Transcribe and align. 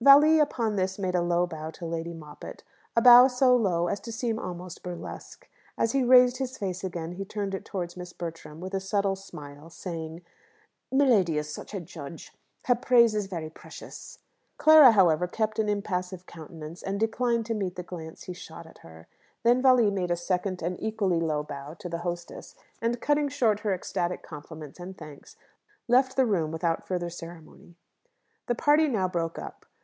Valli, 0.00 0.40
upon 0.40 0.74
this, 0.74 0.98
made 0.98 1.14
a 1.14 1.22
low 1.22 1.46
bow 1.46 1.70
to 1.70 1.86
Lady 1.86 2.12
Moppett 2.12 2.64
a 2.96 3.00
bow 3.00 3.28
so 3.28 3.54
low 3.54 3.86
as 3.86 4.00
to 4.00 4.10
seem 4.10 4.40
almost 4.40 4.82
burlesque. 4.82 5.48
As 5.78 5.92
he 5.92 6.02
raised 6.02 6.38
his 6.38 6.58
face 6.58 6.82
again 6.82 7.12
he 7.12 7.24
turned 7.24 7.54
it 7.54 7.64
towards 7.64 7.96
Miss 7.96 8.12
Bertram 8.12 8.58
with 8.60 8.74
a 8.74 8.80
subtle 8.80 9.14
smile, 9.14 9.70
saying, 9.70 10.22
"Miladi 10.92 11.38
is 11.38 11.48
such 11.54 11.72
a 11.74 11.78
judge! 11.80 12.32
Her 12.64 12.74
praise 12.74 13.14
is 13.14 13.28
very 13.28 13.48
precious." 13.48 14.18
Clara, 14.58 14.90
however, 14.90 15.28
kept 15.28 15.60
an 15.60 15.68
impassive 15.68 16.26
countenance, 16.26 16.82
and 16.82 16.98
declined 16.98 17.46
to 17.46 17.54
meet 17.54 17.76
the 17.76 17.84
glance 17.84 18.24
he 18.24 18.32
shot 18.32 18.66
at 18.66 18.78
her. 18.78 19.06
Then 19.44 19.62
Valli 19.62 19.92
made 19.92 20.10
a 20.10 20.16
second 20.16 20.60
and 20.60 20.76
equally 20.82 21.20
low 21.20 21.44
bow 21.44 21.74
to 21.74 21.88
the 21.88 21.98
hostess, 21.98 22.56
and, 22.82 23.00
cutting 23.00 23.28
short 23.28 23.60
her 23.60 23.72
ecstatic 23.72 24.24
compliments 24.24 24.80
and 24.80 24.98
thanks, 24.98 25.36
left 25.86 26.16
the 26.16 26.26
room 26.26 26.50
without 26.50 26.84
further 26.84 27.10
ceremony. 27.10 27.76
The 28.48 28.56
party 28.56 28.88
now 28.88 29.06
broke 29.06 29.38
up. 29.38 29.64